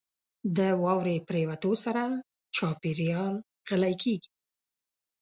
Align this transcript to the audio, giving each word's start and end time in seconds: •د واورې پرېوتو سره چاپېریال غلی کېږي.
•د 0.57 0.59
واورې 0.83 1.15
پرېوتو 1.27 1.71
سره 1.83 2.03
چاپېریال 2.55 3.33
غلی 3.67 3.93
کېږي. 4.03 4.29